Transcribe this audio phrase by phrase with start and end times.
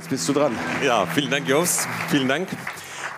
[0.00, 0.58] Jetzt bist du dran.
[0.82, 1.86] Ja, vielen Dank, Jos.
[2.08, 2.48] Vielen Dank.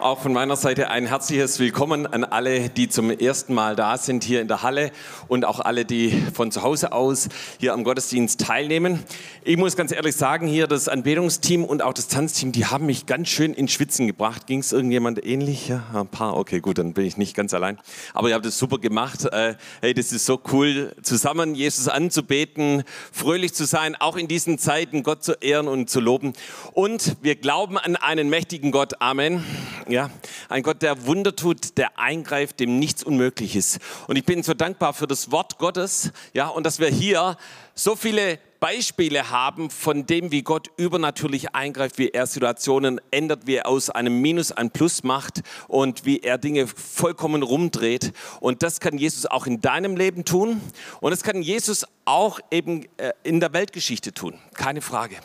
[0.02, 4.24] Auch von meiner Seite ein herzliches Willkommen an alle, die zum ersten Mal da sind
[4.24, 4.90] hier in der Halle
[5.28, 7.28] und auch alle, die von zu Hause aus
[7.60, 9.04] hier am Gottesdienst teilnehmen.
[9.44, 13.06] Ich muss ganz ehrlich sagen, hier das Anbetungsteam und auch das Tanzteam, die haben mich
[13.06, 14.48] ganz schön in Schwitzen gebracht.
[14.48, 15.68] Ging es irgendjemand ähnlich?
[15.68, 16.36] Ja, ein paar.
[16.36, 17.78] Okay, gut, dann bin ich nicht ganz allein.
[18.12, 19.26] Aber ihr habt es super gemacht.
[19.26, 22.82] Äh, hey, das ist so cool, zusammen Jesus anzubeten,
[23.12, 26.32] fröhlich zu sein, auch in diesen Zeiten Gott zu ehren und zu loben.
[26.72, 29.00] Und wir glauben an einen mächtigen Gott.
[29.00, 29.44] Amen.
[29.92, 30.08] Ja,
[30.48, 33.78] ein Gott, der Wunder tut, der eingreift, dem nichts unmöglich ist.
[34.06, 37.36] Und ich bin so dankbar für das Wort Gottes, ja, und dass wir hier
[37.74, 43.56] so viele Beispiele haben von dem, wie Gott übernatürlich eingreift, wie er Situationen ändert, wie
[43.56, 48.12] er aus einem Minus ein Plus macht und wie er Dinge vollkommen rumdreht.
[48.38, 50.60] Und das kann Jesus auch in deinem Leben tun.
[51.00, 54.38] Und das kann Jesus auch eben äh, in der Weltgeschichte tun.
[54.54, 55.16] Keine Frage.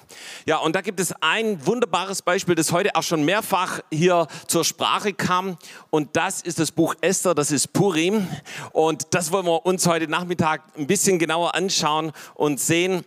[0.45, 4.63] Ja, und da gibt es ein wunderbares Beispiel, das heute auch schon mehrfach hier zur
[4.63, 5.57] Sprache kam.
[5.89, 8.27] Und das ist das Buch Esther, das ist Purim.
[8.73, 13.03] Und das wollen wir uns heute Nachmittag ein bisschen genauer anschauen und sehen,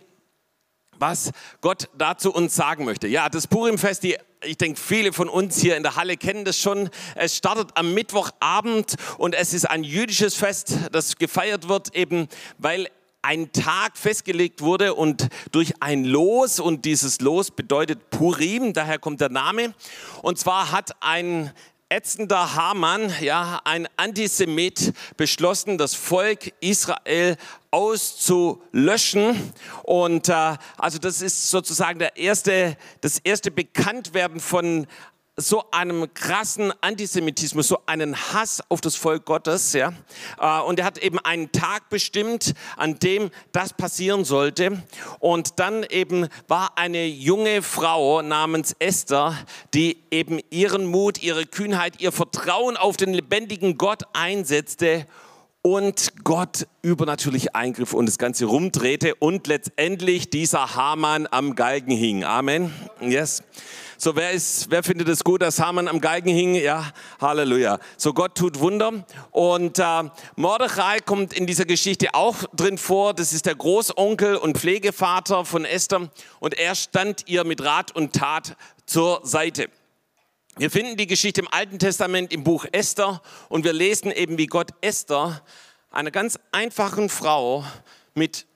[0.99, 3.07] was Gott dazu uns sagen möchte.
[3.07, 6.57] Ja, das Purimfest, die ich denke, viele von uns hier in der Halle kennen das
[6.57, 6.89] schon.
[7.15, 12.89] Es startet am Mittwochabend und es ist ein jüdisches Fest, das gefeiert wird, eben weil
[13.21, 19.21] ein Tag festgelegt wurde und durch ein Los, und dieses Los bedeutet Purim, daher kommt
[19.21, 19.75] der Name.
[20.23, 21.51] Und zwar hat ein
[21.91, 27.35] ätzender Hamann, ja, ein Antisemit, beschlossen, das Volk Israel
[27.69, 29.51] auszulöschen.
[29.83, 34.87] Und äh, also das ist sozusagen der erste, das erste Bekanntwerden von
[35.41, 39.73] so einem krassen Antisemitismus, so einen Hass auf das Volk Gottes.
[39.73, 39.93] Ja?
[40.39, 44.83] Äh, und er hat eben einen Tag bestimmt, an dem das passieren sollte.
[45.19, 49.37] Und dann eben war eine junge Frau namens Esther,
[49.73, 55.05] die eben ihren Mut, ihre Kühnheit, ihr Vertrauen auf den lebendigen Gott einsetzte
[55.61, 62.23] und Gott übernatürlich eingriff und das Ganze rumdrehte und letztendlich dieser Haman am Galgen hing.
[62.23, 62.73] Amen.
[62.99, 63.43] Yes.
[64.03, 66.55] So, wer, ist, wer findet es gut, dass Haman am Galgen hing?
[66.55, 67.77] Ja, Halleluja.
[67.97, 69.05] So, Gott tut Wunder.
[69.29, 73.13] Und äh, Mordechai kommt in dieser Geschichte auch drin vor.
[73.13, 76.09] Das ist der Großonkel und Pflegevater von Esther.
[76.39, 78.57] Und er stand ihr mit Rat und Tat
[78.87, 79.69] zur Seite.
[80.57, 84.47] Wir finden die Geschichte im Alten Testament im Buch Esther und wir lesen eben, wie
[84.47, 85.43] Gott Esther,
[85.91, 87.63] einer ganz einfachen Frau
[88.15, 88.47] mit,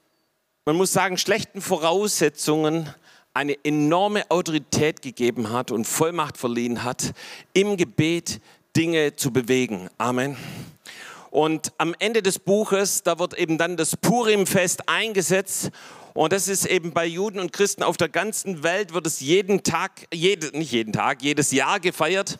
[0.65, 2.89] man muss sagen, schlechten Voraussetzungen,
[3.35, 7.13] eine enorme Autorität gegeben hat und Vollmacht verliehen hat,
[7.53, 8.39] im Gebet
[8.75, 9.89] Dinge zu bewegen.
[9.97, 10.37] Amen.
[11.31, 15.69] Und am Ende des Buches, da wird eben dann das Purimfest eingesetzt.
[16.13, 19.63] Und das ist eben bei Juden und Christen auf der ganzen Welt, wird es jeden
[19.63, 22.39] Tag, jede, nicht jeden Tag, jedes Jahr gefeiert.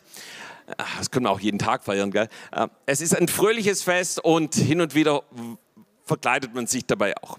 [0.96, 2.28] Das können wir auch jeden Tag feiern, gell?
[2.86, 5.24] Es ist ein fröhliches Fest und hin und wieder
[6.06, 7.38] verkleidet man sich dabei auch.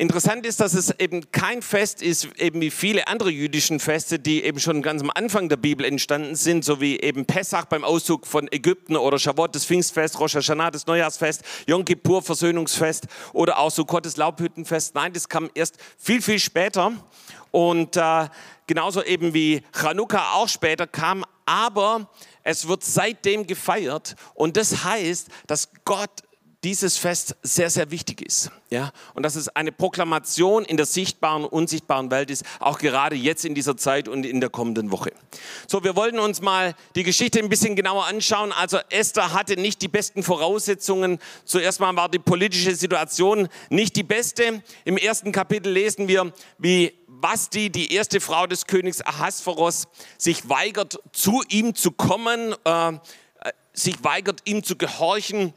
[0.00, 4.42] Interessant ist, dass es eben kein Fest ist, eben wie viele andere jüdischen Feste, die
[4.42, 8.26] eben schon ganz am Anfang der Bibel entstanden sind, so wie eben Pessach beim Auszug
[8.26, 13.70] von Ägypten oder Shavuot, das Pfingstfest, Rosh Hashanah, das Neujahrsfest, Yom Kippur, Versöhnungsfest oder auch
[13.70, 14.94] so Gottes Laubhüttenfest.
[14.94, 16.92] Nein, das kam erst viel, viel später
[17.50, 18.28] und äh,
[18.66, 22.08] genauso eben wie Chanukka auch später kam, aber
[22.42, 26.22] es wird seitdem gefeiert und das heißt, dass Gott
[26.62, 28.50] dieses Fest sehr, sehr wichtig ist.
[28.68, 28.92] Ja?
[29.14, 33.54] Und dass es eine Proklamation in der sichtbaren unsichtbaren Welt ist, auch gerade jetzt in
[33.54, 35.12] dieser Zeit und in der kommenden Woche.
[35.66, 38.52] So, wir wollten uns mal die Geschichte ein bisschen genauer anschauen.
[38.52, 41.18] Also Esther hatte nicht die besten Voraussetzungen.
[41.44, 44.62] Zuerst mal war die politische Situation nicht die beste.
[44.84, 49.88] Im ersten Kapitel lesen wir, wie Vasti, die erste Frau des Königs Ahasveros,
[50.18, 52.92] sich weigert, zu ihm zu kommen, äh,
[53.72, 55.54] sich weigert, ihm zu gehorchen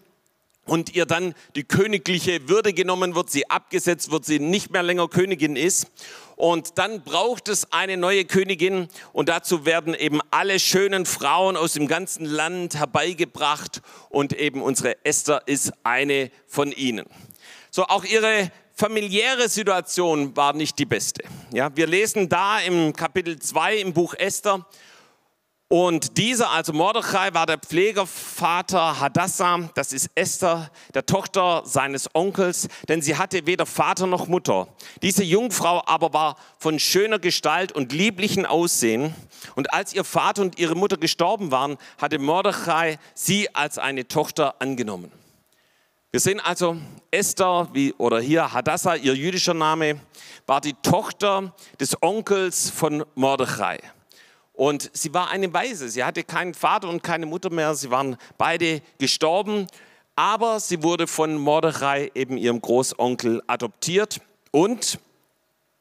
[0.65, 5.07] und ihr dann die königliche Würde genommen wird, sie abgesetzt wird, sie nicht mehr länger
[5.07, 5.87] Königin ist.
[6.35, 11.73] Und dann braucht es eine neue Königin und dazu werden eben alle schönen Frauen aus
[11.73, 17.05] dem ganzen Land herbeigebracht und eben unsere Esther ist eine von ihnen.
[17.69, 21.23] So auch ihre familiäre Situation war nicht die beste.
[21.53, 24.65] Ja, wir lesen da im Kapitel 2 im Buch Esther,
[25.69, 32.67] und dieser, also Mordechai, war der Pflegervater Hadassah, das ist Esther, der Tochter seines Onkels,
[32.89, 34.67] denn sie hatte weder Vater noch Mutter.
[35.01, 39.15] Diese Jungfrau aber war von schöner Gestalt und lieblichen Aussehen.
[39.55, 44.61] Und als ihr Vater und ihre Mutter gestorben waren, hatte Mordechai sie als eine Tochter
[44.61, 45.11] angenommen.
[46.11, 46.77] Wir sehen also,
[47.09, 49.99] Esther, wie, oder hier Hadassah, ihr jüdischer Name,
[50.45, 53.79] war die Tochter des Onkels von Mordechai.
[54.53, 55.89] Und sie war eine Waise.
[55.89, 57.73] Sie hatte keinen Vater und keine Mutter mehr.
[57.75, 59.67] Sie waren beide gestorben.
[60.15, 64.21] Aber sie wurde von Mordechai, eben ihrem Großonkel, adoptiert.
[64.51, 64.99] Und,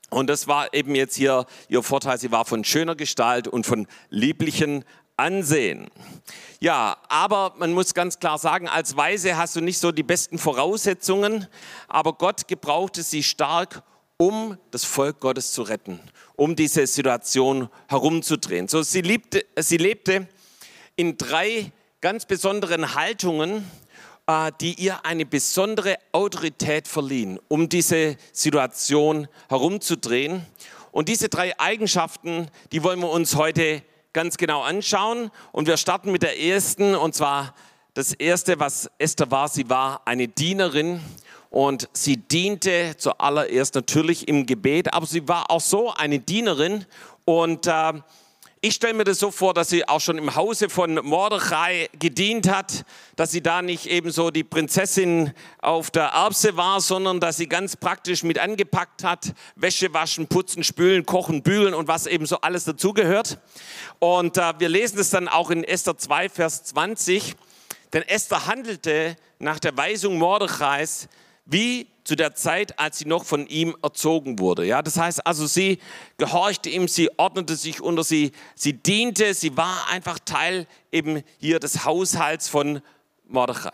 [0.09, 3.87] und das war eben jetzt hier ihr Vorteil, sie war von schöner Gestalt und von
[4.09, 4.87] lieblichen
[5.19, 5.91] Ansehen.
[6.61, 10.39] Ja, aber man muss ganz klar sagen, als Weise hast du nicht so die besten
[10.39, 11.47] Voraussetzungen,
[11.89, 13.83] aber Gott gebrauchte sie stark,
[14.17, 16.01] um das Volk Gottes zu retten,
[16.43, 18.67] um diese Situation herumzudrehen.
[18.67, 20.27] So, sie, liebte, sie lebte
[20.97, 23.65] in drei ganz besonderen Haltungen,
[24.27, 30.45] äh, die ihr eine besondere Autorität verliehen, um diese Situation herumzudrehen.
[30.91, 35.31] Und diese drei Eigenschaften, die wollen wir uns heute ganz genau anschauen.
[35.53, 37.55] Und wir starten mit der ersten, und zwar
[37.95, 41.01] das erste, was Esther war, sie war eine Dienerin
[41.53, 46.87] und sie diente zuallererst natürlich im Gebet, aber sie war auch so eine Dienerin.
[47.27, 47.93] Und äh,
[48.63, 52.49] ich stelle mir das so vor, dass sie auch schon im Hause von Mordechai gedient
[52.49, 57.37] hat, dass sie da nicht eben so die Prinzessin auf der Erbse war, sondern dass
[57.37, 62.25] sie ganz praktisch mit angepackt hat, Wäsche waschen, putzen, spülen, kochen, bügeln und was eben
[62.25, 63.39] so alles dazugehört.
[63.99, 67.35] Und äh, wir lesen es dann auch in Esther 2, Vers 20,
[67.93, 71.11] denn Esther handelte nach der Weisung Mordechais
[71.45, 74.65] wie zu der Zeit, als sie noch von ihm erzogen wurde.
[74.65, 75.79] Ja, das heißt also, sie
[76.19, 81.61] gehorchte ihm, sie ordnete sich unter sie, sie diente, sie war einfach Teil eben hier
[81.61, 82.81] des Haushalts von
[83.29, 83.73] Mordechai.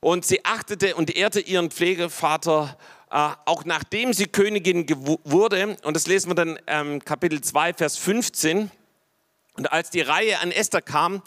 [0.00, 2.76] Und sie achtete und ehrte ihren Pflegevater,
[3.10, 4.86] äh, auch nachdem sie Königin
[5.24, 5.76] wurde.
[5.82, 8.70] Und das lesen wir dann ähm, Kapitel 2, Vers 15.
[9.54, 11.22] Und als die Reihe an Esther kam,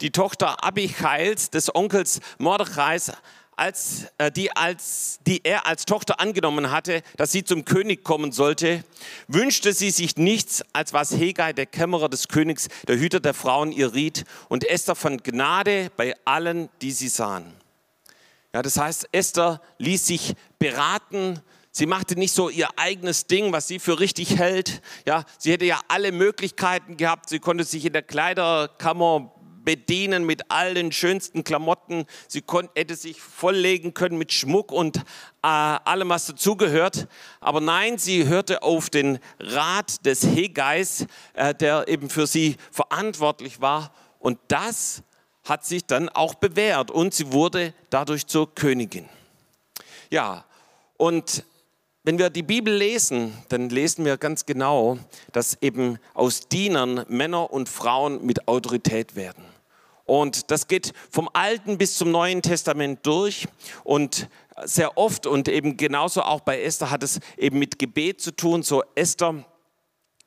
[0.00, 3.12] die Tochter Abichails, des Onkels Mordechais,
[3.56, 8.32] als, äh, die, als, die er als Tochter angenommen hatte, dass sie zum König kommen
[8.32, 8.84] sollte,
[9.28, 13.72] wünschte sie sich nichts, als was Hegai, der Kämmerer des Königs, der Hüter der Frauen,
[13.72, 14.24] ihr riet.
[14.48, 17.52] Und Esther fand Gnade bei allen, die sie sahen.
[18.52, 21.40] Ja, das heißt, Esther ließ sich beraten.
[21.72, 24.80] Sie machte nicht so ihr eigenes Ding, was sie für richtig hält.
[25.06, 27.28] Ja, sie hätte ja alle Möglichkeiten gehabt.
[27.28, 29.32] Sie konnte sich in der Kleiderkammer
[29.64, 32.06] bedienen mit all den schönsten Klamotten.
[32.28, 32.42] Sie
[32.74, 35.02] hätte sich volllegen können mit Schmuck und äh,
[35.42, 37.08] allem, was dazugehört.
[37.40, 43.60] Aber nein, sie hörte auf den Rat des Hegeis, äh, der eben für sie verantwortlich
[43.60, 43.92] war.
[44.18, 45.02] Und das
[45.44, 49.08] hat sich dann auch bewährt und sie wurde dadurch zur Königin.
[50.10, 50.44] Ja,
[50.96, 51.44] und
[52.02, 54.98] wenn wir die Bibel lesen, dann lesen wir ganz genau,
[55.32, 59.42] dass eben aus Dienern Männer und Frauen mit Autorität werden.
[60.04, 63.48] Und das geht vom Alten bis zum Neuen Testament durch
[63.84, 64.28] und
[64.64, 68.62] sehr oft und eben genauso auch bei Esther hat es eben mit Gebet zu tun.
[68.62, 69.44] So Esther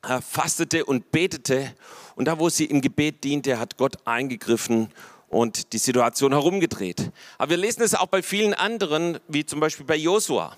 [0.04, 1.74] äh, fastete und betete
[2.16, 4.90] und da, wo sie im Gebet diente, hat Gott eingegriffen
[5.30, 7.12] und die Situation herumgedreht.
[7.38, 10.56] Aber wir lesen es auch bei vielen anderen, wie zum Beispiel bei Josua.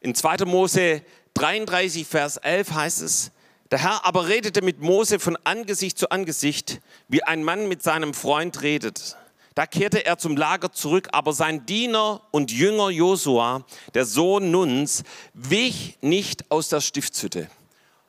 [0.00, 0.44] In 2.
[0.46, 1.02] Mose
[1.34, 3.30] 33, Vers 11 heißt es,
[3.74, 8.14] der Herr aber redete mit Mose von Angesicht zu Angesicht, wie ein Mann mit seinem
[8.14, 9.16] Freund redet.
[9.56, 15.02] Da kehrte er zum Lager zurück, aber sein Diener und Jünger Josua, der Sohn Nuns,
[15.32, 17.50] wich nicht aus der Stiftshütte.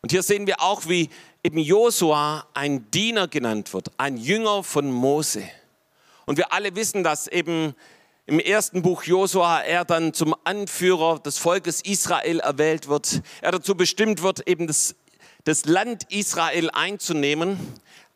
[0.04, 1.10] Und hier sehen wir auch, wie
[1.44, 5.50] eben Josua ein Diener genannt wird, ein Jünger von Mose.
[6.28, 7.74] Und wir alle wissen, dass eben
[8.28, 13.22] im ersten Buch Josua er dann zum Anführer des Volkes Israel erwählt wird.
[13.42, 14.96] Er dazu bestimmt wird, eben das
[15.46, 17.58] das Land Israel einzunehmen.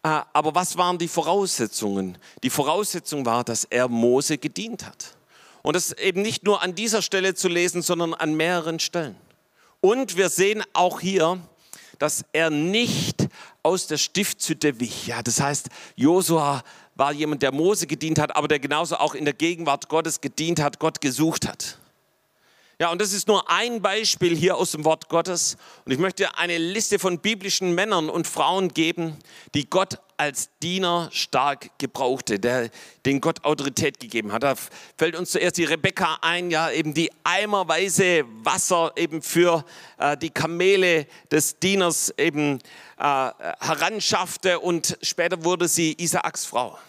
[0.04, 2.18] Äh, aber was waren die Voraussetzungen?
[2.44, 5.16] Die Voraussetzung war, dass er Mose gedient hat.
[5.62, 9.16] Und das eben nicht nur an dieser Stelle zu lesen, sondern an mehreren Stellen.
[9.82, 11.40] Und wir sehen auch hier,
[12.00, 13.28] dass er nicht
[13.62, 15.08] aus der Stiftshütte wich.
[15.08, 16.64] Ja, das heißt, Josua
[16.96, 20.62] war jemand, der Mose gedient hat, aber der genauso auch in der Gegenwart Gottes gedient
[20.62, 21.78] hat, Gott gesucht hat.
[22.82, 25.58] Ja, und das ist nur ein Beispiel hier aus dem Wort Gottes.
[25.84, 29.18] Und ich möchte eine Liste von biblischen Männern und Frauen geben,
[29.54, 32.70] die Gott als Diener stark gebrauchte, der,
[33.06, 34.44] den Gott Autorität gegeben hat.
[34.44, 34.56] Da
[34.98, 39.66] fällt uns zuerst die Rebekka ein, ja, eben die eimerweise Wasser eben für
[39.98, 42.60] äh, die Kamele des Dieners eben
[42.98, 46.80] äh, heranschaffte und später wurde sie Isaaks Frau.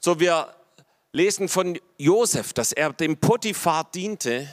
[0.00, 0.52] So, wir
[1.12, 4.48] lesen von Josef, dass er dem Potiphar diente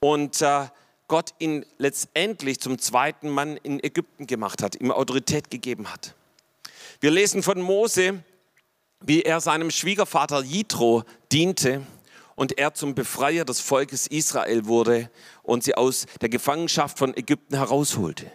[0.00, 0.66] und äh,
[1.08, 6.14] Gott ihn letztendlich zum zweiten Mann in Ägypten gemacht hat, ihm Autorität gegeben hat.
[7.00, 8.22] Wir lesen von Mose,
[9.00, 11.82] wie er seinem Schwiegervater Jitro diente
[12.34, 15.10] und er zum Befreier des Volkes Israel wurde
[15.42, 18.30] und sie aus der Gefangenschaft von Ägypten herausholte.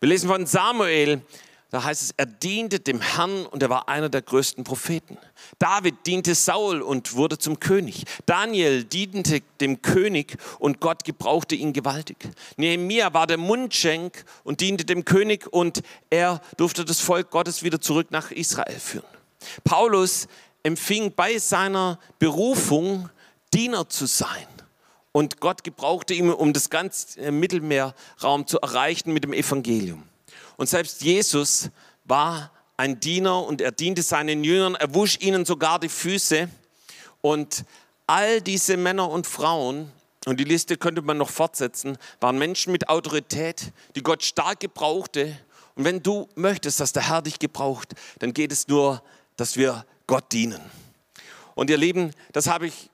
[0.00, 1.22] Wir lesen von Samuel,
[1.70, 5.18] da heißt es, er diente dem Herrn und er war einer der größten Propheten.
[5.58, 8.04] David diente Saul und wurde zum König.
[8.24, 12.16] Daniel diente dem König und Gott gebrauchte ihn gewaltig.
[12.56, 17.80] Nehemia war der Mundschenk und diente dem König und er durfte das Volk Gottes wieder
[17.82, 19.04] zurück nach Israel führen.
[19.64, 20.26] Paulus
[20.62, 23.10] empfing bei seiner Berufung
[23.52, 24.46] Diener zu sein.
[25.12, 30.02] Und Gott gebrauchte ihn, um das ganze Mittelmeerraum zu erreichen mit dem Evangelium.
[30.58, 31.70] Und selbst Jesus
[32.04, 36.48] war ein Diener und er diente seinen Jüngern, er wusch ihnen sogar die Füße.
[37.20, 37.64] Und
[38.06, 39.90] all diese Männer und Frauen,
[40.26, 45.38] und die Liste könnte man noch fortsetzen, waren Menschen mit Autorität, die Gott stark gebrauchte.
[45.76, 49.02] Und wenn du möchtest, dass der Herr dich gebraucht, dann geht es nur,
[49.36, 50.60] dass wir Gott dienen.
[51.54, 52.90] Und ihr Lieben, das habe ich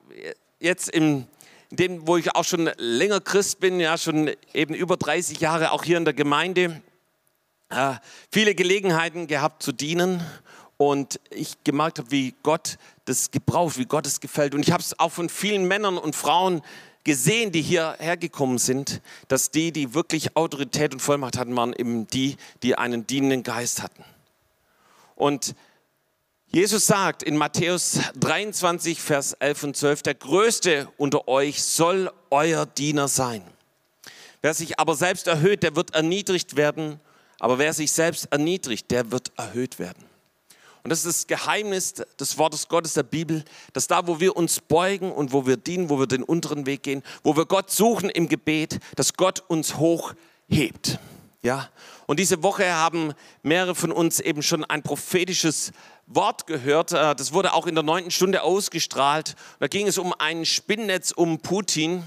[0.61, 1.27] jetzt im
[1.71, 5.83] dem, wo ich auch schon länger Christ bin, ja schon eben über 30 Jahre auch
[5.83, 6.83] hier in der Gemeinde,
[7.75, 7.95] äh,
[8.31, 10.23] viele Gelegenheiten gehabt zu dienen
[10.77, 14.55] und ich gemerkt habe, wie Gott das gebraucht, wie Gott es gefällt.
[14.55, 16.63] Und ich habe es auch von vielen Männern und Frauen
[17.05, 22.07] gesehen, die hierher gekommen sind, dass die, die wirklich Autorität und Vollmacht hatten, waren eben
[22.07, 24.05] die, die einen dienenden Geist hatten.
[25.15, 25.55] Und
[26.47, 32.65] Jesus sagt in Matthäus 23, Vers 11 und 12, der Größte unter euch soll euer
[32.65, 33.43] Diener sein.
[34.41, 37.01] Wer sich aber selbst erhöht, der wird erniedrigt werden
[37.39, 40.05] aber wer sich selbst erniedrigt, der wird erhöht werden.
[40.85, 44.61] Und das ist das Geheimnis des Wortes Gottes der Bibel, dass da, wo wir uns
[44.61, 48.11] beugen und wo wir dienen, wo wir den unteren Weg gehen, wo wir Gott suchen
[48.11, 50.99] im Gebet, dass Gott uns hochhebt.
[51.43, 51.71] Ja?
[52.07, 55.73] Und diese Woche haben mehrere von uns eben schon ein prophetisches
[56.07, 56.93] Wort gehört.
[56.93, 59.37] Äh, das wurde auch in der neunten Stunde ausgestrahlt.
[59.61, 62.03] Da ging es um ein Spinnnetz um Putin.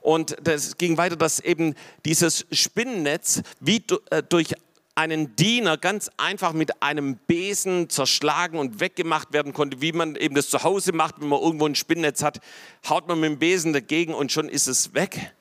[0.00, 4.54] Und das ging weiter, dass eben dieses Spinnennetz wie äh, durch
[4.96, 10.34] einen Diener ganz einfach mit einem Besen zerschlagen und weggemacht werden konnte, wie man eben
[10.34, 12.40] das zu Hause macht, wenn man irgendwo ein Spinnnetz hat,
[12.88, 15.32] haut man mit dem Besen dagegen und schon ist es weg.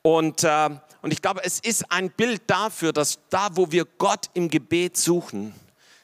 [0.00, 0.70] Und, äh,
[1.02, 4.96] und ich glaube, es ist ein Bild dafür, dass da, wo wir Gott im Gebet
[4.96, 5.54] suchen,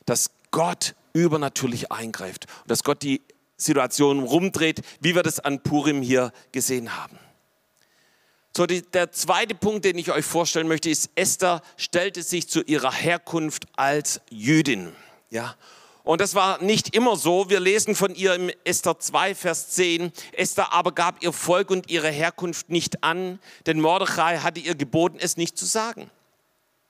[0.04, 3.22] dass Gott übernatürlich eingreift und dass Gott die
[3.56, 7.18] Situation rumdreht, wie wir das an Purim hier gesehen haben.
[8.58, 12.60] So, die, der zweite Punkt, den ich euch vorstellen möchte, ist, Esther stellte sich zu
[12.64, 14.96] ihrer Herkunft als Jüdin.
[15.30, 15.54] Ja,
[16.02, 17.48] und das war nicht immer so.
[17.50, 20.10] Wir lesen von ihr im Esther 2, Vers 10.
[20.32, 25.18] Esther aber gab ihr Volk und ihre Herkunft nicht an, denn Mordechai hatte ihr geboten,
[25.20, 26.10] es nicht zu sagen.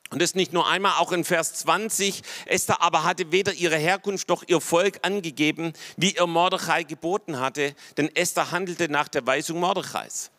[0.08, 2.22] Und das nicht nur einmal, auch in Vers 20.
[2.46, 7.74] Esther aber hatte weder ihre Herkunft noch ihr Volk angegeben, wie ihr Mordechai geboten hatte,
[7.98, 10.30] denn Esther handelte nach der Weisung Mordechais.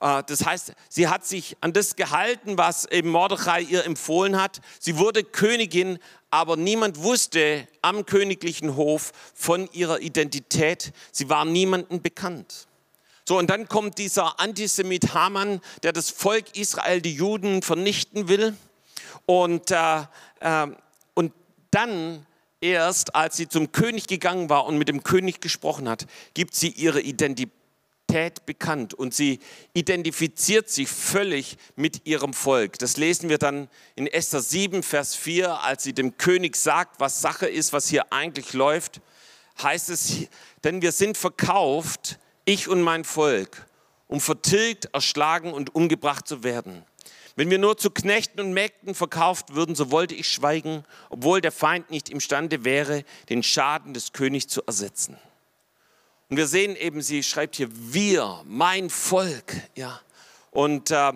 [0.00, 4.60] Äh, das heißt, sie hat sich an das gehalten, was eben Mordechai ihr empfohlen hat.
[4.78, 5.98] Sie wurde Königin,
[6.30, 10.92] aber niemand wusste am königlichen Hof von ihrer Identität.
[11.12, 12.66] Sie war niemandem bekannt.
[13.28, 18.56] So, und dann kommt dieser Antisemit Haman, der das Volk Israel, die Juden, vernichten will.
[19.24, 20.02] Und, äh,
[20.40, 20.68] äh,
[21.14, 21.32] und
[21.72, 22.24] dann
[22.60, 26.68] erst, als sie zum König gegangen war und mit dem König gesprochen hat, gibt sie
[26.68, 27.52] ihre Identität
[28.06, 29.40] Identität bekannt und sie
[29.74, 32.78] identifiziert sich völlig mit ihrem Volk.
[32.78, 37.20] Das lesen wir dann in Esther 7, Vers 4, als sie dem König sagt, was
[37.20, 39.00] Sache ist, was hier eigentlich läuft,
[39.62, 40.28] heißt es,
[40.64, 43.66] denn wir sind verkauft, ich und mein Volk,
[44.06, 46.84] um vertilgt, erschlagen und umgebracht zu werden.
[47.34, 51.52] Wenn wir nur zu Knechten und Mägden verkauft würden, so wollte ich schweigen, obwohl der
[51.52, 55.18] Feind nicht imstande wäre, den Schaden des Königs zu ersetzen.
[56.28, 60.00] Und wir sehen eben, sie schreibt hier, wir, mein Volk, ja.
[60.50, 61.12] Und, äh,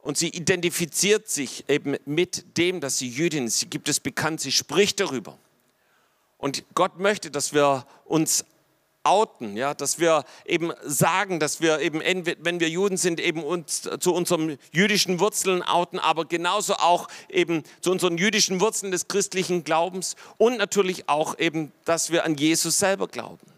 [0.00, 3.60] und sie identifiziert sich eben mit dem, dass sie Jüdin ist.
[3.60, 5.38] Sie gibt es bekannt, sie spricht darüber.
[6.38, 8.44] Und Gott möchte, dass wir uns
[9.04, 13.88] outen, ja, dass wir eben sagen, dass wir eben, wenn wir Juden sind, eben uns
[14.00, 19.64] zu unseren jüdischen Wurzeln outen, aber genauso auch eben zu unseren jüdischen Wurzeln des christlichen
[19.64, 23.57] Glaubens und natürlich auch eben, dass wir an Jesus selber glauben.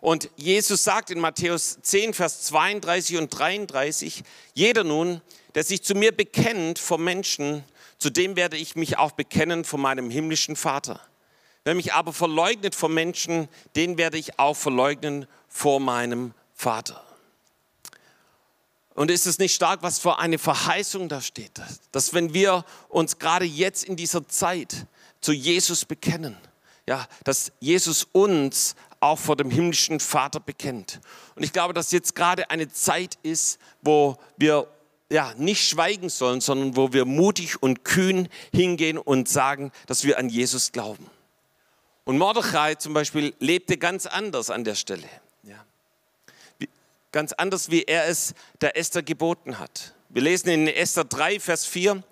[0.00, 4.22] Und Jesus sagt in Matthäus 10, Vers 32 und 33,
[4.54, 5.20] jeder nun,
[5.54, 7.64] der sich zu mir bekennt vor Menschen,
[7.98, 11.00] zu dem werde ich mich auch bekennen vor meinem himmlischen Vater.
[11.64, 17.04] Wer mich aber verleugnet vor Menschen, den werde ich auch verleugnen vor meinem Vater.
[18.94, 21.60] Und ist es nicht stark, was für eine Verheißung da steht,
[21.92, 24.86] dass wenn wir uns gerade jetzt in dieser Zeit
[25.20, 26.36] zu Jesus bekennen,
[26.86, 31.00] ja, dass Jesus uns auch vor dem himmlischen Vater bekennt.
[31.34, 34.68] Und ich glaube, dass jetzt gerade eine Zeit ist, wo wir
[35.10, 40.18] ja, nicht schweigen sollen, sondern wo wir mutig und kühn hingehen und sagen, dass wir
[40.18, 41.06] an Jesus glauben.
[42.04, 45.08] Und Mordechai zum Beispiel lebte ganz anders an der Stelle.
[45.42, 45.64] Ja.
[47.12, 49.94] Ganz anders, wie er es der Esther geboten hat.
[50.10, 52.02] Wir lesen in Esther 3, Vers 4,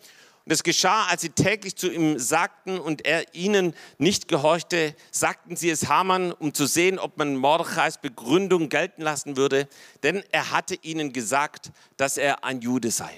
[0.47, 5.57] und es geschah, als sie täglich zu ihm sagten und er ihnen nicht gehorchte, sagten
[5.57, 9.69] sie es Haman, um zu sehen, ob man Mordechais Begründung gelten lassen würde,
[10.05, 13.11] denn er hatte ihnen gesagt, dass er ein Jude sei.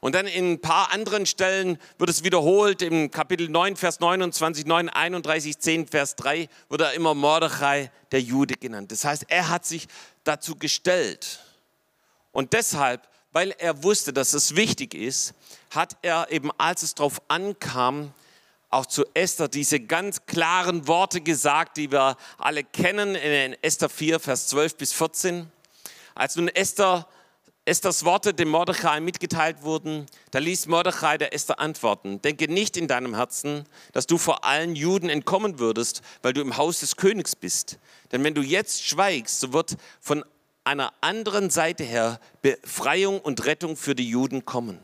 [0.00, 4.66] Und dann in ein paar anderen Stellen wird es wiederholt, im Kapitel 9, Vers 29,
[4.66, 8.90] 9, 31, 10, Vers 3 wird er immer Mordechai, der Jude genannt.
[8.90, 9.86] Das heißt, er hat sich
[10.24, 11.38] dazu gestellt.
[12.32, 15.34] Und deshalb weil er wusste, dass es wichtig ist,
[15.70, 18.12] hat er eben, als es darauf ankam,
[18.70, 24.20] auch zu Esther diese ganz klaren Worte gesagt, die wir alle kennen in Esther 4,
[24.20, 25.50] Vers 12 bis 14.
[26.14, 27.08] Als nun Esther,
[27.64, 32.86] Esthers Worte dem Mordechai mitgeteilt wurden, da ließ Mordechai der Esther antworten, denke nicht in
[32.86, 37.34] deinem Herzen, dass du vor allen Juden entkommen würdest, weil du im Haus des Königs
[37.34, 37.78] bist.
[38.12, 40.24] Denn wenn du jetzt schweigst, so wird von
[40.64, 44.78] einer anderen Seite her Befreiung und Rettung für die Juden kommen.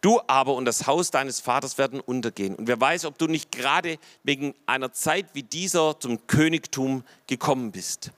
[0.00, 2.54] Du aber und das Haus deines Vaters werden untergehen.
[2.54, 7.72] Und wer weiß, ob du nicht gerade wegen einer Zeit wie dieser zum Königtum gekommen
[7.72, 8.12] bist.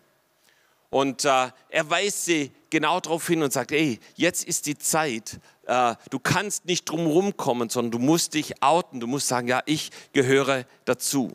[0.90, 5.40] Und äh, er weist sie genau darauf hin und sagt, ey, jetzt ist die Zeit,
[5.66, 9.62] äh, du kannst nicht drumherum kommen, sondern du musst dich outen, du musst sagen, ja,
[9.66, 11.32] ich gehöre dazu.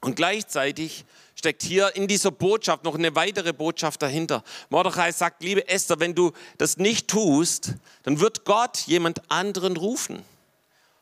[0.00, 1.04] Und gleichzeitig
[1.42, 4.44] steckt hier in dieser Botschaft noch eine weitere Botschaft dahinter.
[4.70, 10.22] Mordechai sagt, liebe Esther, wenn du das nicht tust, dann wird Gott jemand anderen rufen.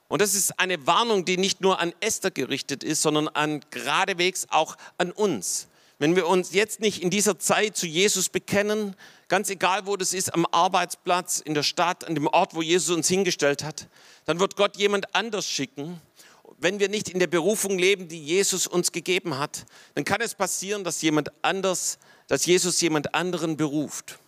[0.09, 4.47] Und das ist eine Warnung, die nicht nur an Esther gerichtet ist, sondern an geradewegs
[4.49, 5.69] auch an uns.
[5.99, 8.97] Wenn wir uns jetzt nicht in dieser Zeit zu Jesus bekennen,
[9.29, 12.97] ganz egal wo das ist, am Arbeitsplatz, in der Stadt, an dem Ort, wo Jesus
[12.97, 13.89] uns hingestellt hat,
[14.25, 16.01] dann wird Gott jemand anders schicken,
[16.59, 20.35] wenn wir nicht in der Berufung leben, die Jesus uns gegeben hat, dann kann es
[20.35, 24.19] passieren, dass jemand anders, dass Jesus jemand anderen beruft.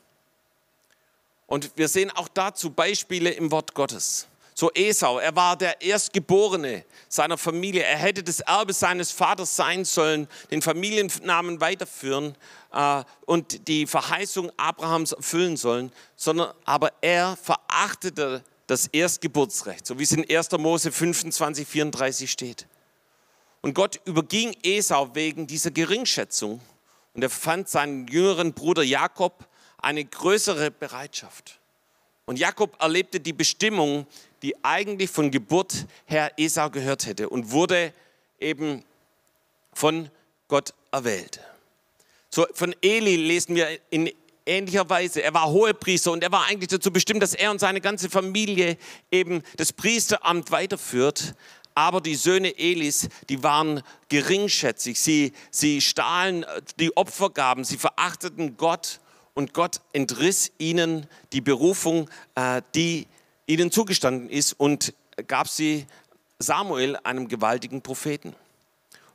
[1.47, 4.27] Und wir sehen auch dazu Beispiele im Wort Gottes.
[4.55, 7.83] So Esau, er war der Erstgeborene seiner Familie.
[7.83, 12.37] Er hätte das Erbe seines Vaters sein sollen, den Familiennamen weiterführen
[12.73, 20.05] äh, und die Verheißung Abrahams erfüllen sollen, sondern aber er verachtete das Erstgeburtsrecht, so wie
[20.05, 20.53] es in 1.
[20.53, 22.67] Mose 25, 34 steht.
[23.61, 26.61] Und Gott überging Esau wegen dieser Geringschätzung
[27.15, 29.47] und er fand seinen jüngeren Bruder Jakob
[29.79, 31.61] eine größere Bereitschaft.
[32.25, 34.07] Und Jakob erlebte die Bestimmung,
[34.43, 37.93] die eigentlich von Geburt her Esau gehört hätte und wurde
[38.41, 38.85] eben
[39.73, 40.11] von
[40.49, 41.41] Gott erwählt.
[42.31, 44.11] So, von Eli lesen wir in
[44.47, 45.23] ähnlicher Weise.
[45.23, 48.77] Er war Hohepriester und er war eigentlich dazu bestimmt, dass er und seine ganze Familie
[49.11, 51.35] eben das Priesteramt weiterführt.
[51.75, 55.01] Aber die Söhne Elis, die waren geringschätzig.
[55.01, 56.45] Sie, sie stahlen
[56.79, 59.01] die Opfergaben, sie verachteten Gott
[59.35, 63.07] und Gott entriss ihnen die Berufung, äh, die
[63.47, 64.93] ihnen zugestanden ist und
[65.27, 65.87] gab sie
[66.39, 68.35] Samuel, einem gewaltigen Propheten.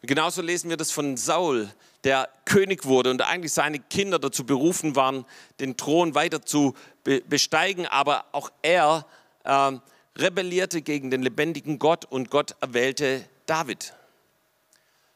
[0.02, 1.70] Und genauso lesen wir das von Saul,
[2.08, 5.26] der König wurde und eigentlich seine Kinder dazu berufen waren,
[5.60, 9.06] den Thron weiter zu besteigen, aber auch er
[9.44, 9.74] äh,
[10.16, 13.94] rebellierte gegen den lebendigen Gott und Gott erwählte David.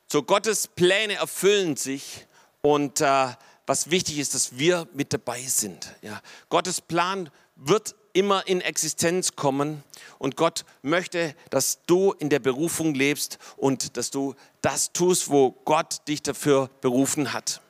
[0.07, 2.27] So Gottes Pläne erfüllen sich
[2.59, 3.27] und äh,
[3.65, 5.95] was wichtig ist, dass wir mit dabei sind.
[6.01, 6.21] Ja.
[6.49, 9.83] Gottes Plan wird immer in Existenz kommen.
[10.19, 15.51] Und Gott möchte, dass du in der Berufung lebst und dass du das tust, wo
[15.65, 17.61] Gott dich dafür berufen hat.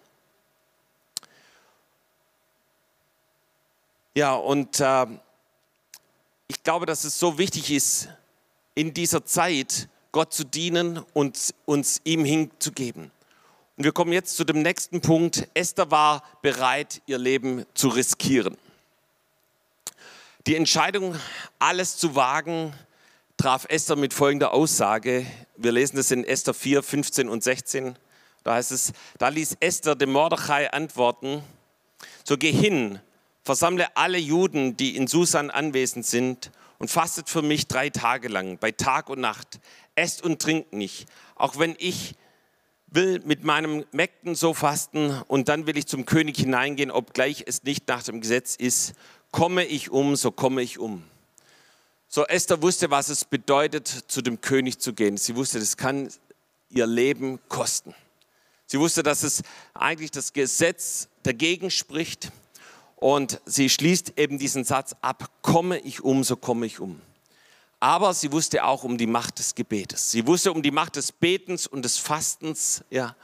[4.13, 5.05] Ja, und äh,
[6.47, 8.09] ich glaube, dass es so wichtig ist,
[8.75, 13.11] in dieser Zeit Gott zu dienen und uns ihm hinzugeben.
[13.77, 15.47] Und wir kommen jetzt zu dem nächsten Punkt.
[15.53, 18.57] Esther war bereit, ihr Leben zu riskieren.
[20.47, 21.15] Die Entscheidung,
[21.59, 22.73] alles zu wagen,
[23.37, 25.23] traf Esther mit folgender Aussage.
[25.55, 27.95] Wir lesen das in Esther 4, 15 und 16.
[28.43, 31.43] Da heißt es, da ließ Esther dem Mordechai antworten,
[32.23, 32.99] so geh hin,
[33.43, 36.49] versammle alle Juden, die in Susan anwesend sind
[36.79, 39.59] und fastet für mich drei Tage lang, bei Tag und Nacht.
[39.93, 42.15] Esst und trinkt nicht, auch wenn ich
[42.87, 47.61] will mit meinem Mägden so fasten und dann will ich zum König hineingehen, obgleich es
[47.61, 48.95] nicht nach dem Gesetz ist
[49.31, 51.03] komme ich um, so komme ich um.
[52.07, 55.17] So Esther wusste, was es bedeutet, zu dem König zu gehen.
[55.17, 56.09] Sie wusste, das kann
[56.69, 57.95] ihr Leben kosten.
[58.65, 62.31] Sie wusste, dass es eigentlich das Gesetz dagegen spricht.
[62.97, 67.01] Und sie schließt eben diesen Satz ab, komme ich um, so komme ich um.
[67.79, 70.11] Aber sie wusste auch um die Macht des Gebetes.
[70.11, 72.83] Sie wusste um die Macht des Betens und des Fastens.
[72.91, 73.15] Ja.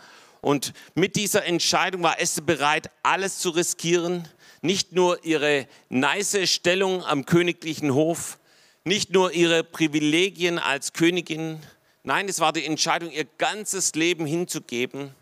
[0.41, 4.27] Und mit dieser Entscheidung war Esther bereit, alles zu riskieren.
[4.61, 8.39] Nicht nur ihre nice Stellung am königlichen Hof,
[8.83, 11.61] nicht nur ihre Privilegien als Königin.
[12.03, 15.13] Nein, es war die Entscheidung, ihr ganzes Leben hinzugeben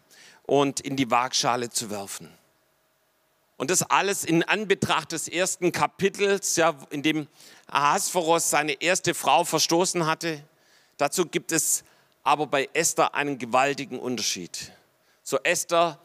[0.43, 2.29] und in die Waagschale zu werfen.
[3.57, 7.27] Und das alles in Anbetracht des ersten Kapitels, ja, in dem
[7.67, 10.43] Ahasveros seine erste Frau verstoßen hatte.
[10.97, 11.83] Dazu gibt es
[12.23, 14.71] aber bei Esther einen gewaltigen Unterschied.
[15.23, 15.99] So Esther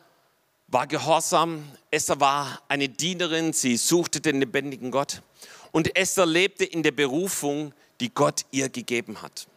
[0.71, 5.23] war gehorsam, Esther war eine Dienerin, sie suchte den lebendigen Gott.
[5.73, 9.49] Und Esther lebte in der Berufung, die Gott ihr gegeben hat.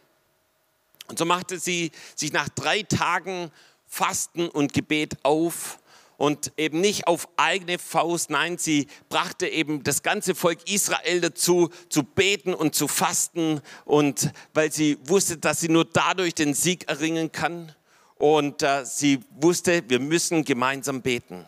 [1.06, 3.50] Und so machte sie sich nach drei Tagen
[3.86, 5.78] Fasten und Gebet auf.
[6.16, 8.30] Und eben nicht auf eigene Faust.
[8.30, 13.60] Nein, sie brachte eben das ganze Volk Israel dazu, zu beten und zu fasten.
[13.84, 17.74] Und weil sie wusste, dass sie nur dadurch den Sieg erringen kann
[18.18, 21.46] und äh, sie wusste, wir müssen gemeinsam beten.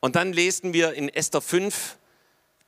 [0.00, 1.98] Und dann lesen wir in Esther 5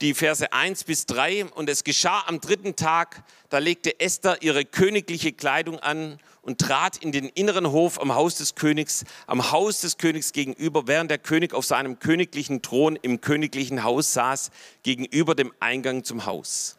[0.02, 4.64] die Verse 1 bis 3 und es geschah am dritten Tag, da legte Esther ihre
[4.64, 9.80] königliche Kleidung an und trat in den inneren Hof am Haus des Königs, am Haus
[9.80, 14.50] des Königs gegenüber, während der König auf seinem königlichen Thron im königlichen Haus saß,
[14.82, 16.78] gegenüber dem Eingang zum Haus.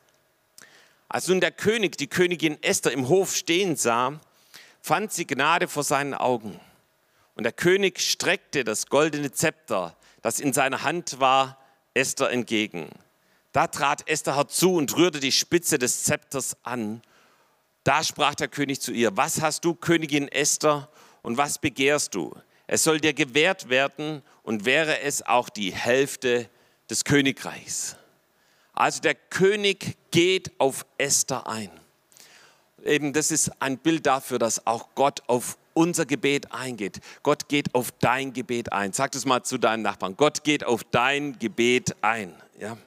[1.08, 4.20] Als nun der König die Königin Esther im Hof stehen sah,
[4.84, 6.60] fand sie Gnade vor seinen Augen.
[7.34, 11.58] Und der König streckte das goldene Zepter, das in seiner Hand war,
[11.96, 12.90] Esther entgegen.
[13.54, 17.02] Da trat Esther herzu und rührte die Spitze des Zepters an
[17.84, 20.90] da sprach der König zu ihr, was hast du, Königin Esther,
[21.22, 22.34] und was begehrst du?
[22.68, 26.50] Es soll dir gewährt werden und wäre es auch die Hälfte
[26.90, 27.96] des Königreichs.
[28.74, 31.72] Also der König geht auf Esther ein.
[32.86, 37.00] Eben das ist ein Bild dafür, dass auch Gott auf unser Gebet eingeht.
[37.24, 38.94] Gott geht auf dein Gebet ein.
[38.94, 40.16] Sag das mal zu deinen Nachbarn.
[40.18, 42.36] Gott geht auf dein Gebet ein.
[42.60, 42.78] Ja.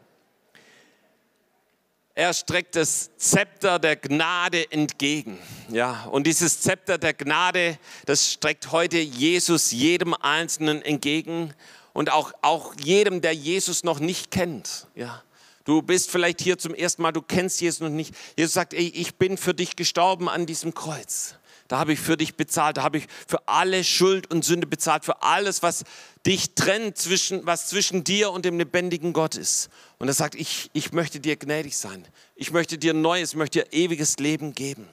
[2.14, 5.38] Er streckt das Zepter der Gnade entgegen.
[5.68, 11.52] Ja, und dieses Zepter der Gnade, das streckt heute Jesus jedem Einzelnen entgegen
[11.92, 14.86] und auch, auch jedem, der Jesus noch nicht kennt.
[14.94, 15.22] Ja,
[15.66, 18.14] du bist vielleicht hier zum ersten Mal, du kennst Jesus noch nicht.
[18.36, 21.34] Jesus sagt, ey, ich bin für dich gestorben an diesem Kreuz.
[21.68, 25.04] Da habe ich für dich bezahlt, da habe ich für alle Schuld und Sünde bezahlt,
[25.04, 25.84] für alles, was
[26.24, 29.68] dich trennt, zwischen, was zwischen dir und dem lebendigen Gott ist.
[29.98, 32.06] Und er sagt, ich, ich möchte dir gnädig sein.
[32.36, 34.88] Ich möchte dir neues, ich möchte dir ewiges Leben geben.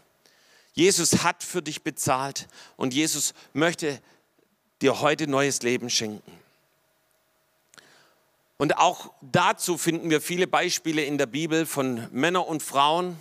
[0.73, 4.01] Jesus hat für dich bezahlt und Jesus möchte
[4.81, 6.42] dir heute neues Leben schenken.
[8.57, 13.17] Und auch dazu finden wir viele Beispiele in der Bibel von Männern und Frauen,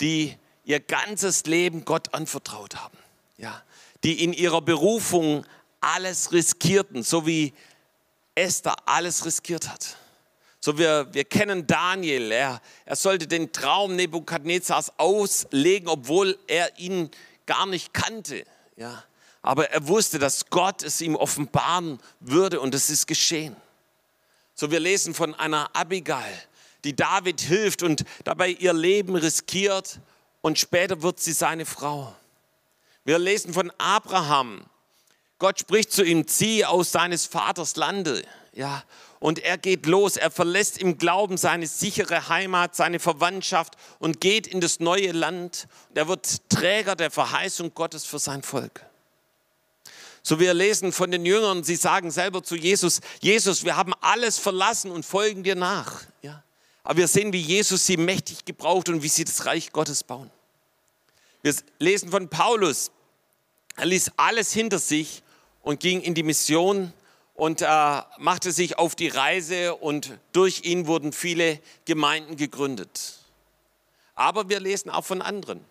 [0.00, 2.98] die ihr ganzes Leben Gott anvertraut haben.
[3.38, 3.62] Ja,
[4.02, 5.46] die in ihrer Berufung
[5.80, 7.52] alles riskierten, so wie
[8.34, 9.96] Esther alles riskiert hat.
[10.60, 17.10] So wir, wir kennen Daniel, er, er sollte den Traum Nebukadnezars auslegen, obwohl er ihn
[17.46, 18.44] gar nicht kannte.
[18.76, 19.04] Ja,
[19.42, 23.54] aber er wusste, dass Gott es ihm offenbaren würde und es ist geschehen.
[24.58, 26.32] So wir lesen von einer Abigail,
[26.84, 30.00] die David hilft und dabei ihr Leben riskiert
[30.40, 32.16] und später wird sie seine Frau.
[33.04, 34.64] Wir lesen von Abraham.
[35.38, 38.22] Gott spricht zu ihm, zieh aus seines Vaters Lande.
[38.54, 38.82] Ja,
[39.20, 40.16] und er geht los.
[40.16, 45.68] Er verlässt im Glauben seine sichere Heimat, seine Verwandtschaft und geht in das neue Land.
[45.94, 48.85] Er wird Träger der Verheißung Gottes für sein Volk.
[50.28, 54.38] So wir lesen von den Jüngern, sie sagen selber zu Jesus, Jesus, wir haben alles
[54.38, 56.02] verlassen und folgen dir nach.
[56.20, 56.42] Ja.
[56.82, 60.28] Aber wir sehen, wie Jesus sie mächtig gebraucht und wie sie das Reich Gottes bauen.
[61.42, 62.90] Wir lesen von Paulus.
[63.76, 65.22] Er ließ alles hinter sich
[65.62, 66.92] und ging in die Mission
[67.34, 73.20] und äh, machte sich auf die Reise und durch ihn wurden viele Gemeinden gegründet.
[74.16, 75.64] Aber wir lesen auch von anderen.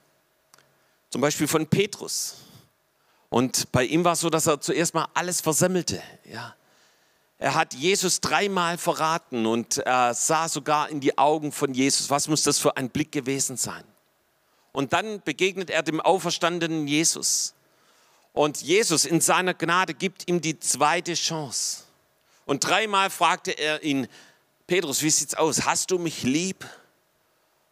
[1.09, 2.35] Zum Beispiel von Petrus.
[3.35, 6.01] Und bei ihm war es so, dass er zuerst mal alles versemmelte.
[6.23, 6.55] Ja.
[7.37, 12.09] Er hat Jesus dreimal verraten und er sah sogar in die Augen von Jesus.
[12.09, 13.83] Was muss das für ein Blick gewesen sein?
[14.71, 17.55] Und dann begegnet er dem auferstandenen Jesus.
[18.31, 21.83] Und Jesus in seiner Gnade gibt ihm die zweite Chance.
[22.45, 24.07] Und dreimal fragte er ihn,
[24.65, 25.65] Petrus, wie sieht's aus?
[25.65, 26.63] Hast du mich lieb?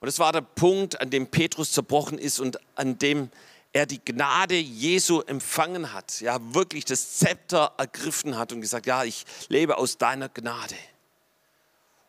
[0.02, 3.30] Und das war der Punkt, an dem Petrus zerbrochen ist und an dem
[3.74, 9.04] er die Gnade Jesu empfangen hat, ja, wirklich das Zepter ergriffen hat und gesagt, ja,
[9.04, 10.76] ich lebe aus deiner Gnade.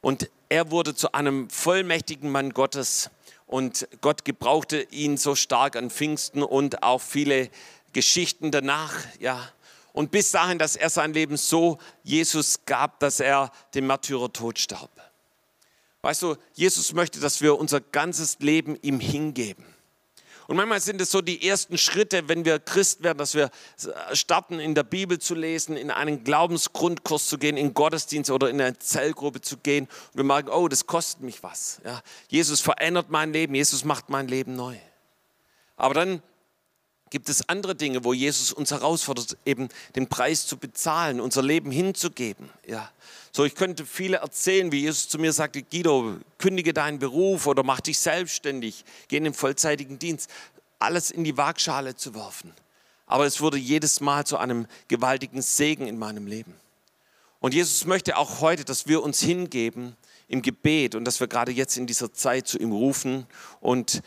[0.03, 3.11] Und er wurde zu einem vollmächtigen Mann Gottes
[3.46, 7.50] und Gott gebrauchte ihn so stark an Pfingsten und auch viele
[7.94, 9.48] Geschichten danach, ja.
[9.94, 14.90] Und bis dahin, dass er sein Leben so Jesus gab, dass er den Märtyrertod starb.
[16.03, 19.64] Weißt du, Jesus möchte, dass wir unser ganzes Leben ihm hingeben.
[20.46, 23.50] Und manchmal sind es so die ersten Schritte, wenn wir Christ werden, dass wir
[24.12, 28.61] starten, in der Bibel zu lesen, in einen Glaubensgrundkurs zu gehen, in Gottesdienst oder in
[28.61, 29.85] eine Zellgruppe zu gehen.
[29.85, 31.80] Und wir merken, oh, das kostet mich was.
[31.85, 34.76] Ja, Jesus verändert mein Leben, Jesus macht mein Leben neu.
[35.76, 36.22] Aber dann
[37.14, 41.70] gibt es andere Dinge, wo Jesus uns herausfordert, eben den Preis zu bezahlen, unser Leben
[41.70, 42.50] hinzugeben.
[42.66, 42.90] Ja.
[43.31, 47.62] So, ich könnte viele erzählen, wie Jesus zu mir sagte, Guido, kündige deinen Beruf oder
[47.62, 50.29] mach dich selbstständig, geh in den vollzeitigen Dienst.
[50.81, 52.53] Alles in die Waagschale zu werfen.
[53.07, 56.53] Aber es wurde jedes Mal zu einem gewaltigen Segen in meinem Leben.
[57.38, 59.94] Und Jesus möchte auch heute, dass wir uns hingeben
[60.27, 63.29] im Gebet und dass wir gerade jetzt in dieser Zeit zu ihm rufen
[63.61, 64.03] und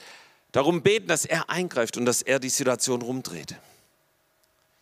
[0.52, 3.56] darum beten, dass er eingreift und dass er die Situation rumdreht.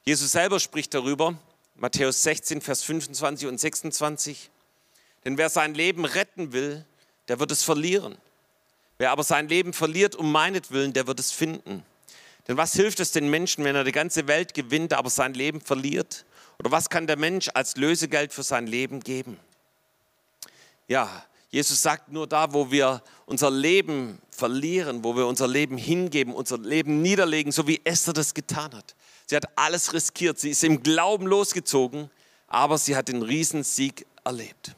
[0.04, 1.36] Jesus selber spricht darüber,
[1.76, 4.50] Matthäus 16, Vers 25 und 26.
[5.26, 6.86] Denn wer sein Leben retten will,
[7.28, 8.18] der wird es verlieren.
[8.98, 11.84] Wer aber sein Leben verliert um meinetwillen, der wird es finden.
[12.48, 15.60] Denn was hilft es den Menschen, wenn er die ganze Welt gewinnt, aber sein Leben
[15.60, 16.26] verliert?
[16.60, 19.40] Oder was kann der Mensch als Lösegeld für sein Leben geben?
[20.88, 26.34] Ja, Jesus sagt nur da, wo wir unser Leben verlieren, wo wir unser Leben hingeben,
[26.34, 28.94] unser Leben niederlegen, so wie Esther das getan hat.
[29.26, 30.38] Sie hat alles riskiert.
[30.38, 32.10] Sie ist im Glauben losgezogen,
[32.48, 34.76] aber sie hat den Riesensieg erlebt.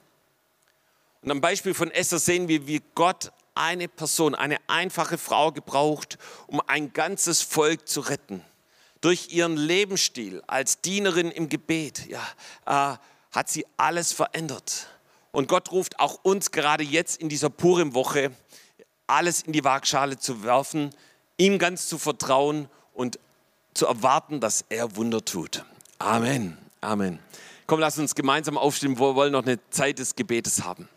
[1.23, 6.19] Und am Beispiel von Esther sehen wir, wie Gott eine Person, eine einfache Frau gebraucht,
[6.45, 8.43] um ein ganzes Volk zu retten.
[9.01, 12.21] Durch ihren Lebensstil als Dienerin im Gebet ja,
[12.67, 12.97] äh,
[13.31, 14.89] hat sie alles verändert.
[15.37, 18.31] Und Gott ruft auch uns gerade jetzt in dieser Purim-Woche,
[19.05, 20.89] alles in die Waagschale zu werfen,
[21.37, 23.19] ihm ganz zu vertrauen und
[23.75, 25.63] zu erwarten, dass er Wunder tut.
[25.99, 26.57] Amen.
[26.81, 27.19] Amen.
[27.67, 28.97] Komm, lass uns gemeinsam aufstehen.
[28.97, 30.89] Wir wollen noch eine Zeit des Gebetes haben.